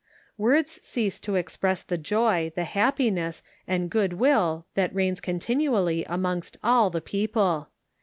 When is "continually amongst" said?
5.21-6.57